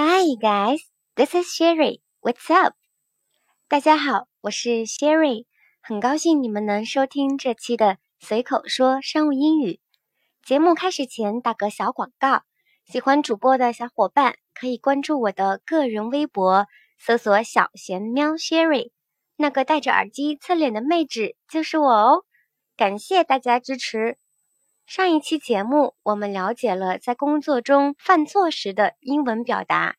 [0.00, 0.78] Hi guys,
[1.16, 2.02] this is Sherry.
[2.20, 2.74] What's up?
[3.66, 5.46] 大家好，我是 Sherry，
[5.80, 9.80] 很高兴你们能收听这期的随口说商务英语。
[10.44, 12.42] 节目开始前打个小广告，
[12.86, 16.68] 喜欢主播的小伙伴可以关注我的个人微博，
[17.00, 18.92] 搜索“小贤喵 Sherry”，
[19.34, 22.24] 那个戴着耳机侧脸的妹纸就是我哦。
[22.76, 24.16] 感谢大家支持。
[24.88, 29.96] 上一期节目我们了解了在工作中犯错时的英文表达，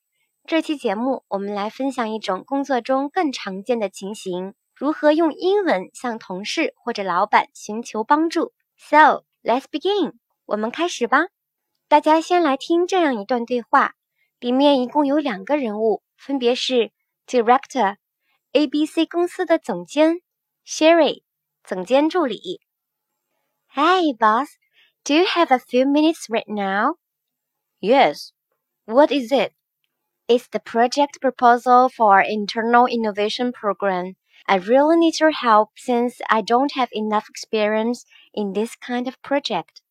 [0.48, 8.52] 这期节目我们来分享一种工作中更常见的情形，如何用英文向同事或者老板寻求帮助。
[8.78, 10.14] So let's begin，
[10.48, 11.28] 我们开始吧。
[11.88, 13.94] 大家先来听这样一段对话，
[14.40, 16.92] 里面一共有两个人物，分别是
[17.28, 20.22] Director，ABC 公司的总监
[20.66, 21.22] ，Sherry，
[21.64, 22.62] 总监助理。
[23.68, 24.50] Hi boss。
[25.10, 26.98] Do you have a few minutes right now?
[27.82, 28.32] Yes.
[28.86, 29.54] What is it?
[30.28, 34.18] It's the project proposal for our internal innovation program.
[34.48, 39.20] I really need your help since I don't have enough experience in this kind of
[39.24, 39.82] project.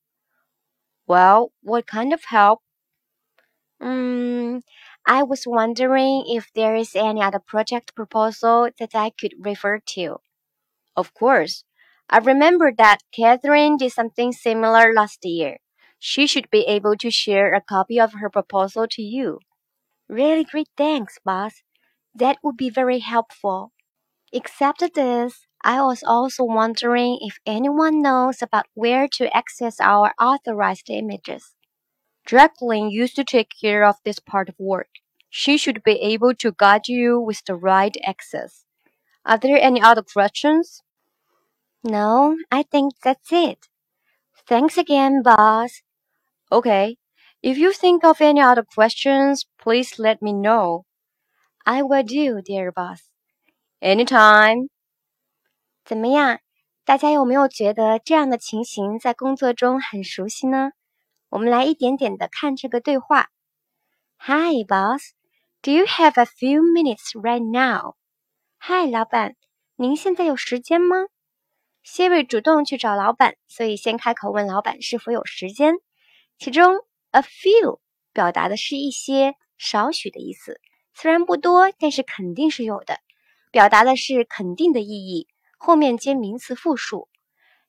[1.09, 2.61] Well, what kind of help?
[3.81, 4.59] Hmm,
[5.05, 10.19] I was wondering if there is any other project proposal that I could refer to.
[10.95, 11.65] Of course.
[12.11, 15.59] I remember that Catherine did something similar last year.
[15.99, 19.41] She should be able to share a copy of her proposal to you.
[20.09, 21.63] Really great thanks, boss.
[22.15, 23.73] That would be very helpful.
[24.33, 30.91] Except this, I was also wondering if anyone knows about where to access our authorized
[30.91, 31.55] images.
[32.27, 34.89] Jacqueline used to take care of this part of work.
[35.31, 38.65] She should be able to guide you with the right access.
[39.25, 40.83] Are there any other questions?
[41.84, 43.60] No, I think that's it.
[44.48, 45.82] Thanks again, boss.
[46.50, 46.98] Okay.
[47.42, 50.86] If you think of any other questions, please let me know.
[51.66, 53.02] I will do, dear boss.
[53.82, 54.70] Anytime.
[55.84, 56.40] 怎么样？
[56.86, 60.72] 大家有没有觉得这样的情形在工作中很熟悉呢？
[61.30, 63.28] 我们来一点点的看这个对话。
[64.20, 65.12] Hi, boss.
[65.62, 67.96] Do you have a few minutes right now?
[68.60, 69.36] Hi, 老板，
[69.76, 71.08] 您现在有时间吗？
[71.83, 75.75] 谢瑞主动去找老板，所以先开口问老板是否有时间。
[76.39, 76.77] 其中
[77.11, 77.81] a few
[78.13, 80.61] 表达的是一些、少许的意思，
[80.95, 82.99] 虽然不多，但是肯定是有的，
[83.51, 85.29] 表达的是肯定的意义。
[85.57, 87.09] 后面接名词复数。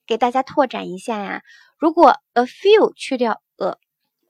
[0.06, 1.44] 给大家拓展一下呀，
[1.78, 3.78] 如果 a few 去掉 a，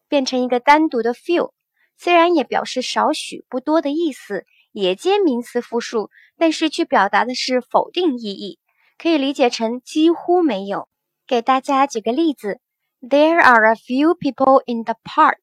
[0.10, 1.54] 变成一个单独的 few，
[1.98, 8.59] 虽然也表示少许、不多的意思，也接名词复数，但是却表达的是否定意义。
[9.00, 10.90] 可以理解成几乎没有。
[11.26, 12.60] 给大家举个例子
[13.00, 15.38] ：There are a few people in the park。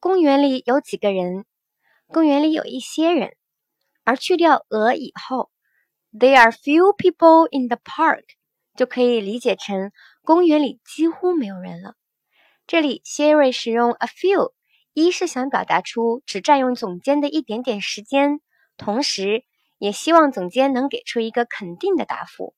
[0.00, 1.44] 公园里有几个人？
[2.06, 3.36] 公园里有一些人。
[4.02, 5.50] 而去掉 a 以后
[6.10, 8.24] ，There are few people in the park，
[8.74, 9.92] 就可以理解成
[10.22, 11.96] 公园里几乎没有人了。
[12.66, 14.54] 这里 Sherry 使用 a few，
[14.94, 18.40] 一是想表达出只占用总监的一点点时间，
[18.78, 19.44] 同时
[19.76, 22.54] 也希望总监能给出一个肯定的答复。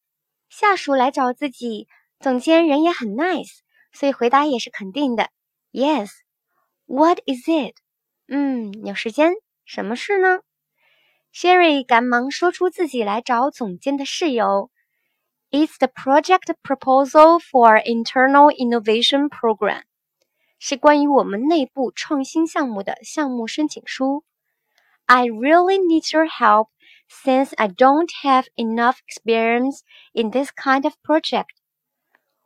[0.52, 1.88] 下属来找自己，
[2.20, 5.30] 总监人也很 nice，所以回答也是肯定的。
[5.72, 6.10] Yes,
[6.84, 7.74] what is it？
[8.28, 9.32] 嗯，有时间，
[9.64, 10.40] 什么事呢
[11.32, 14.70] ？Sherry 赶忙说出自己来找总监的事由。
[15.50, 19.84] It's the project proposal for internal innovation program，
[20.58, 24.22] 是关于我们内部创新项目的项目申请书。
[25.06, 26.68] I really need your help
[27.22, 29.80] since I don't have enough experience
[30.12, 31.48] in this kind of project.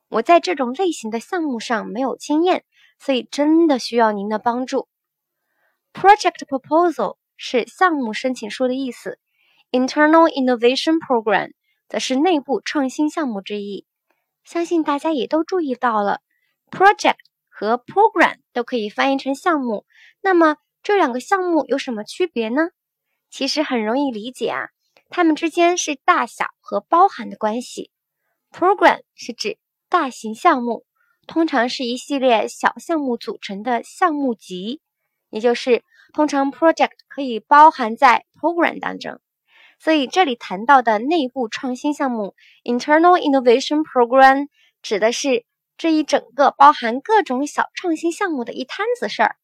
[0.08, 2.64] 我在这种类型的项目上没有经验，
[2.98, 4.88] 所以真的需要您的帮助。
[5.92, 9.18] Project proposal 是项目申请书的意思
[9.70, 11.52] ，Internal Innovation Program
[11.88, 13.86] 则是内部创新项目之一。
[14.44, 16.20] 相信大家也都注意到了
[16.70, 17.16] ，project
[17.48, 19.86] 和 program 都可以翻译成项目。
[20.20, 22.68] 那么这两个项目有什么区别呢？
[23.36, 24.70] 其实很容易理解啊，
[25.10, 27.90] 它们之间是大小和包含的关系。
[28.50, 29.58] Program 是指
[29.90, 30.86] 大型项目，
[31.26, 34.80] 通常是一系列小项目组成的项目集，
[35.28, 35.84] 也就是
[36.14, 39.20] 通常 project 可以包含在 program 当中。
[39.78, 42.34] 所以这里谈到的内部创新项目
[42.64, 44.48] （Internal Innovation Program）
[44.80, 45.44] 指的是
[45.76, 49.36] 这一整个包含各种小创新项目的一摊子事儿，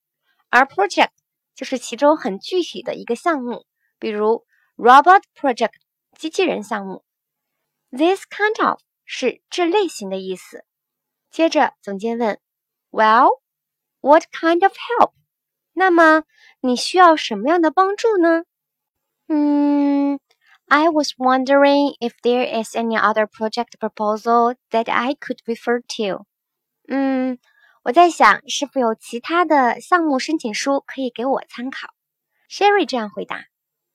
[0.49, 1.11] 而 project
[1.55, 3.67] 就是其中很具体的一个项目。
[4.02, 5.74] 比如 robot project
[6.18, 7.04] 机器人项目，
[7.92, 10.66] this kind of 是这类型的意思。
[11.30, 12.40] 接着总监问，
[12.92, 15.14] Well，what kind of help？
[15.74, 16.24] 那么
[16.62, 18.44] 你需要什么样的帮助呢？
[19.28, 20.20] 嗯，
[20.66, 26.26] I was wondering if there is any other project proposal that I could refer to。
[26.88, 27.38] 嗯，
[27.84, 31.90] 我在想是否有其他的项目申请书可以给我参考。
[32.50, 33.46] Sherry 这样回答。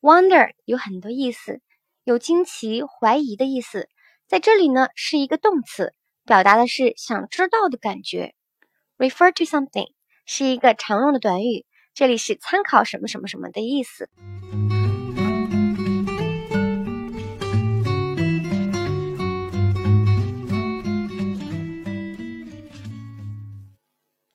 [0.08, 1.60] Wonder 有很多意思，
[2.06, 3.90] 有惊奇、怀疑的意思。
[4.26, 5.94] 在这里呢，是一个动词，
[6.24, 8.34] 表达的是想知道的感觉。
[8.98, 9.92] Refer to something
[10.26, 14.10] 是一个常用的短语，这里是参考什么什么什么的意思。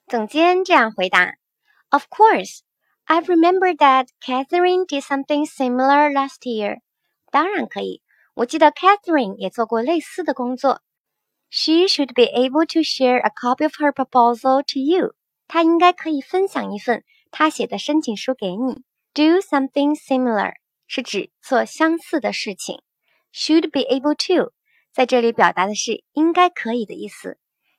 [0.05, 1.33] 总监这样回答
[1.89, 2.59] ：“Of course,
[3.12, 6.80] I remember that Catherine did something similar last year。”
[7.30, 8.02] 当然可以，
[8.34, 10.82] 我记得 Catherine 也做过类似的工作。
[11.50, 15.14] She should be able to share a copy of her proposal to you。
[15.46, 18.84] 她应该可以分享一份她写的申请书给你。
[19.14, 20.52] Do something similar
[20.86, 22.82] 是指做相似的事情。
[23.32, 24.52] Should be able to
[24.92, 27.38] 在这里表达的是应该可以的意思。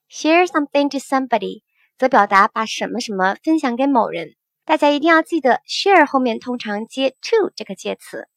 [0.10, 1.62] Share something to somebody。
[2.00, 4.36] 则表达把什么什么分享给某人。
[4.65, 8.29] 大家一定要记得，share 后面通常接 to 这个介词。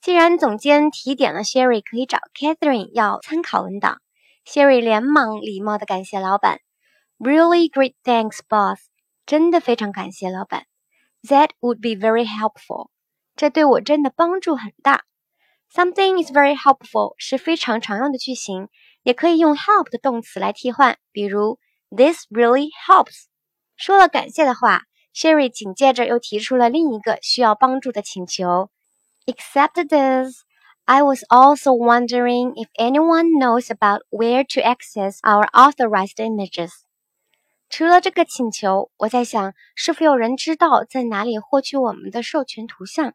[0.00, 4.00] 既然总监提点了 Sherry 可以找 Catherine 要参考文档
[4.44, 6.60] ，Sherry 连忙礼貌的感谢老板
[7.18, 8.80] ，Really great thanks, boss！
[9.26, 10.66] 真的非常感谢老板。
[11.22, 12.90] That would be very helpful！
[13.36, 15.04] 这对我真的帮助很大。
[15.72, 18.68] Something is very helpful 是非常常用的句型，
[19.02, 21.58] 也可以用 help 的动词来替换，比如。
[21.90, 23.24] This really helps。
[23.76, 24.82] 说了感谢的话
[25.14, 28.70] ，Sherry 紧接着又提出了另一个需要帮助的请求。
[29.26, 30.42] Except this,
[30.84, 36.70] I was also wondering if anyone knows about where to access our authorized images。
[37.68, 43.14] 除了这个请求，我在想，是否有人知道在哪里获取我们的授权图像？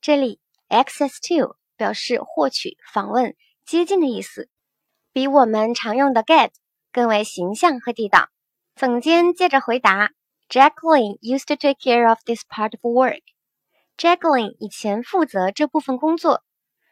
[0.00, 3.34] 这里 access to 表示获取、访问、
[3.64, 4.50] 接近的意思，
[5.12, 6.50] 比我们常用的 get。
[6.90, 8.28] 更为形象和地道。
[8.74, 10.10] 总监接着回答
[10.49, 13.21] ：“Jacqueline used to take care of this part of work.
[13.97, 16.43] Jacqueline 以前负责这部分工作。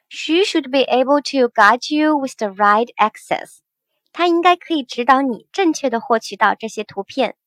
[0.10, 3.60] She should be able to guide you with the right access.
[4.12, 7.38] 她应该可以指导你正确的获取到这些图片。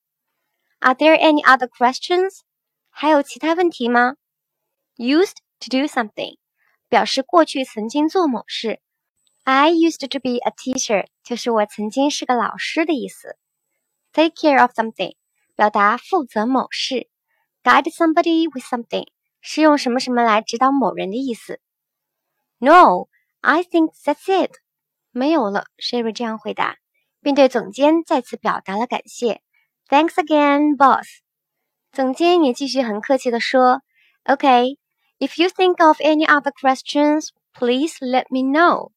[0.81, 2.41] Are there any other questions?
[2.91, 4.17] 还有其他问题吗？
[4.97, 6.39] Used to do something
[6.89, 8.81] 表示过去曾经做某事。
[9.43, 13.37] I used to be a teacher，就是我曾经是个老师的意思。
[14.13, 15.17] Take care of something，
[15.60, 17.10] 表达负责某事。
[17.66, 19.08] Guide somebody with something，
[19.42, 21.60] 是用什么什么来指导某人的意思。
[22.60, 24.54] No，I think that's it。
[25.12, 26.78] 没有了，Sherry 这样回答，
[27.22, 29.42] 并对总监再次表达了感谢。
[29.90, 31.08] Thanks again, boss。
[31.92, 33.82] 总监也继续很客气地说
[34.24, 38.94] ：“Okay，if you think of any other questions, please let me know。”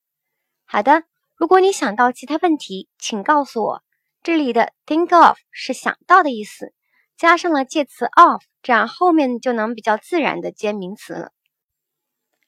[0.64, 1.02] 好的，
[1.34, 3.82] 如果你想到其他问题，请告诉我。
[4.22, 6.72] 这里的 think of 是想到的意思，
[7.16, 11.32] 加上了介词 of，这样后面就能比较自然的接名词了。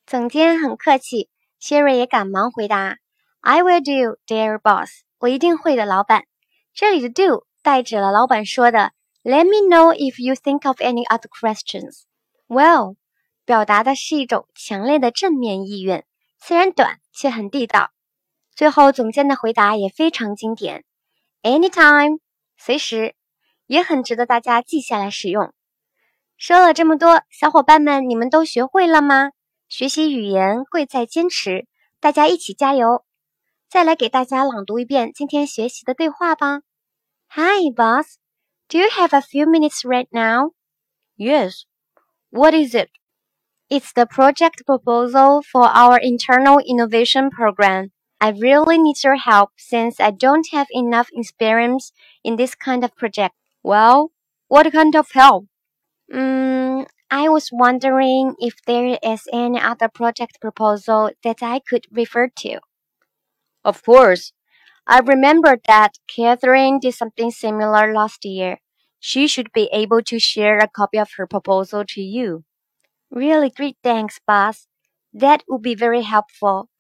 [0.07, 1.29] 总监很客气
[1.61, 2.99] ，Sherry 也赶忙回答
[3.41, 6.27] ：“I will do, dear boss。”我一定会的，老板。
[6.75, 8.93] 这里的 do 代指了老板说的
[9.25, 12.03] “Let me know if you think of any other questions.”
[12.47, 12.95] Well，
[13.45, 16.05] 表达的是一种强烈的正面意愿，
[16.39, 17.91] 虽然短却很地道。
[18.55, 20.85] 最后，总监的回答也非常经典
[21.45, 22.19] ，anytime，
[22.57, 23.15] 随时，
[23.67, 25.55] 也很值得大家记下来使用。
[26.37, 29.31] 说了这么多，小伙伴们，你们都学会了吗？
[29.69, 31.67] 学习语言贵在坚持，
[32.01, 33.05] 大家一起加油！
[33.69, 36.63] 再来给大家朗读一遍今天学习的对话吧。
[37.29, 38.19] Hi, boss.
[38.69, 40.53] Do you have a few minutes right now?
[41.17, 41.63] Yes.
[42.31, 42.89] What is it?
[43.69, 47.91] It's the project proposal for our internal innovation program.
[48.25, 51.93] I really need your help since I don't have enough experience
[52.25, 53.35] in this kind of project.
[53.63, 54.13] Well,
[54.49, 55.45] what kind of help?
[56.11, 62.29] Mm, I was wondering if there is any other project proposal that I could refer
[62.39, 62.61] to.
[63.63, 64.33] Of course.
[64.87, 68.61] I remember that Catherine did something similar last year.
[68.99, 72.45] She should be able to share a copy of her proposal to you.
[73.11, 74.67] Really great thanks, boss.
[75.13, 76.71] That would be very helpful.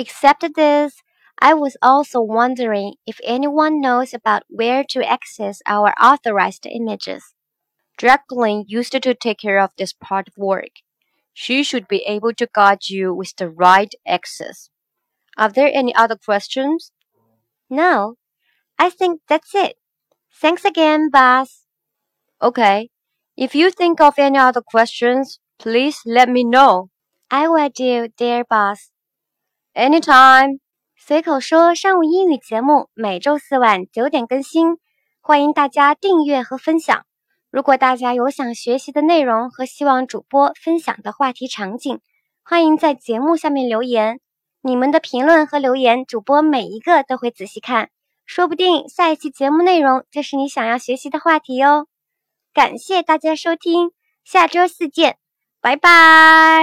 [0.00, 1.02] Except this,
[1.40, 7.34] I was also wondering if anyone knows about where to access our authorized images.
[7.98, 10.80] Jacqueline used to take care of this part of work.
[11.34, 14.70] She should be able to guide you with the right access.
[15.36, 16.92] Are there any other questions?
[17.70, 18.16] No,
[18.78, 19.76] I think that's it.
[20.32, 21.64] Thanks again, boss.
[22.42, 22.90] Okay,
[23.36, 26.90] If you think of any other questions, please let me know.
[27.30, 28.90] I will do, dear boss.
[29.74, 30.58] Anytime.
[30.96, 34.78] 随口说商务英语节目每周四晚九点更新，
[35.20, 37.04] 欢迎大家订阅和分享。
[37.50, 42.00] 如果大家有想学习的内容和希望主播分享的话题场景，
[42.42, 44.20] 欢迎在节目下面留言。
[44.60, 47.90] 你们的评论和留言，主播每一个都会仔细看，
[48.26, 51.86] 说不定下一期节目内容就是你想要学习的话题哦。
[52.52, 53.92] 感谢大家收听，
[54.24, 55.16] 下周四见，
[55.60, 56.60] 拜拜。